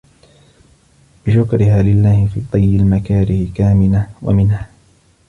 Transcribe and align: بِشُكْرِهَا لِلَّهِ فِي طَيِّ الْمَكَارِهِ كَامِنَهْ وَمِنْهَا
بِشُكْرِهَا 1.27 1.81
لِلَّهِ 1.83 2.25
فِي 2.33 2.41
طَيِّ 2.51 2.75
الْمَكَارِهِ 2.77 3.47
كَامِنَهْ 3.55 4.09
وَمِنْهَا 4.21 4.69